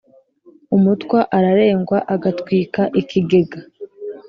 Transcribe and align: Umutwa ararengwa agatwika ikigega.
Umutwa 0.75 1.19
ararengwa 1.37 1.97
agatwika 2.15 2.81
ikigega. 3.01 3.59